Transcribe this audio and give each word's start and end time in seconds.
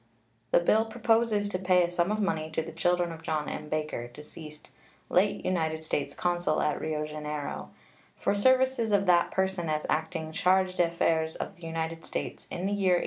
The 0.49 0.59
bill 0.59 0.85
proposes 0.85 1.47
to 1.49 1.59
pay 1.59 1.83
a 1.83 1.91
sum 1.91 2.11
of 2.11 2.19
money 2.19 2.49
to 2.53 2.63
the 2.63 2.71
children 2.71 3.11
of 3.11 3.21
John 3.21 3.47
M. 3.47 3.69
Baker, 3.69 4.07
deceased, 4.07 4.71
late 5.11 5.45
United 5.45 5.83
States 5.83 6.15
consul 6.15 6.59
at 6.59 6.81
Rio 6.81 7.05
Janeiro, 7.05 7.69
for 8.17 8.33
services 8.33 8.93
of 8.93 9.05
that 9.05 9.29
person 9.29 9.69
as 9.69 9.85
acting 9.91 10.31
chargé 10.31 10.73
d'affaires 10.75 11.35
of 11.35 11.55
the 11.55 11.67
United 11.67 12.03
States 12.03 12.47
in 12.49 12.65
the 12.65 12.73
year 12.73 12.93
1834. 12.95 12.99